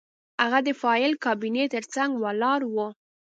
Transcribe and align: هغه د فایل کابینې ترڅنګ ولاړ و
هغه 0.41 0.59
د 0.67 0.69
فایل 0.81 1.11
کابینې 1.25 1.65
ترڅنګ 1.73 2.11
ولاړ 2.23 2.59
و 2.73 2.75